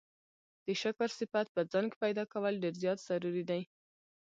د 0.65 0.67
شکر 0.81 1.09
صفت 1.19 1.47
په 1.55 1.61
ځان 1.71 1.85
کي 1.91 1.97
پيدا 2.03 2.23
کول 2.33 2.53
ډير 2.63 2.75
زيات 2.81 2.99
ضروري 3.07 3.43
دی 3.49 3.61